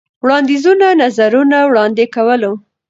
[0.23, 2.51] وړاندیزونو، نظرونه وړاندې کولو.